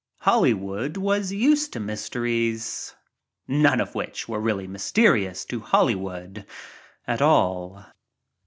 [0.21, 2.95] Hollywood was used to mysteries—
[3.47, 6.43] none of which were really mysteries to Hollywood
[7.05, 7.85] at all.